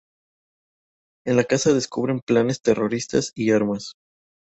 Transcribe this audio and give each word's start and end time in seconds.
En 1.27 1.35
la 1.35 1.43
casa 1.43 1.73
descubren 1.73 2.21
planes 2.21 2.63
terroristas 2.63 3.33
y 3.35 3.51
armas. 3.51 3.93